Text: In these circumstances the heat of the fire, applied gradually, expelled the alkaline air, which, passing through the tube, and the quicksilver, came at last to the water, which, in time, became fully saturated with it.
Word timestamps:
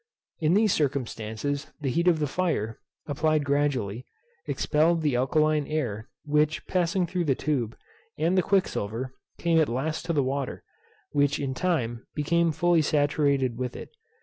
In 0.39 0.55
these 0.55 0.73
circumstances 0.73 1.67
the 1.79 1.91
heat 1.91 2.07
of 2.07 2.17
the 2.17 2.25
fire, 2.25 2.79
applied 3.05 3.45
gradually, 3.45 4.07
expelled 4.47 5.03
the 5.03 5.15
alkaline 5.15 5.67
air, 5.67 6.09
which, 6.25 6.65
passing 6.65 7.05
through 7.05 7.25
the 7.25 7.35
tube, 7.35 7.77
and 8.17 8.35
the 8.35 8.41
quicksilver, 8.41 9.13
came 9.37 9.59
at 9.59 9.69
last 9.69 10.03
to 10.05 10.13
the 10.13 10.23
water, 10.23 10.63
which, 11.11 11.39
in 11.39 11.53
time, 11.53 12.07
became 12.15 12.51
fully 12.51 12.81
saturated 12.81 13.59
with 13.59 13.75
it. 13.75 13.89